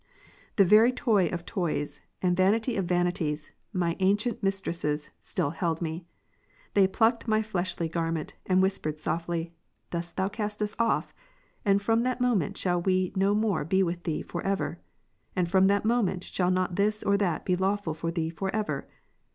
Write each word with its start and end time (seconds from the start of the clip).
26. 0.55 0.55
The 0.55 0.65
very 0.75 0.91
toys 0.91 1.31
of 1.31 1.45
toys, 1.45 1.99
and 2.23 2.35
vanities 2.35 2.77
of 2.79 2.85
vanities, 2.85 3.51
my 3.71 3.95
ancient 3.99 4.41
mistresses, 4.41 5.11
still 5.19 5.51
held 5.51 5.79
me; 5.79 6.07
they 6.73 6.87
plucked 6.87 7.27
my 7.27 7.43
fleshly 7.43 7.87
garment, 7.87 8.33
and 8.47 8.63
whispered 8.63 8.97
softly," 8.97 9.53
Dost 9.91 10.17
thou 10.17 10.27
cast 10.27 10.63
us 10.63 10.75
off? 10.79 11.13
and 11.63 11.83
from 11.83 12.01
that 12.01 12.19
moment 12.19 12.57
shall 12.57 12.81
we 12.81 13.13
no 13.15 13.35
more 13.35 13.63
be 13.63 13.83
with 13.83 14.01
thee 14.05 14.23
for 14.23 14.41
ever? 14.41 14.79
and 15.35 15.51
from 15.51 15.67
that 15.67 15.85
moment 15.85 16.23
shall 16.23 16.49
not 16.49 16.77
this 16.77 17.03
or 17.03 17.15
that 17.17 17.45
be 17.45 17.55
lawful 17.55 17.93
for 17.93 18.09
thee 18.09 18.31
for 18.31 18.49
ever?" 18.55 18.87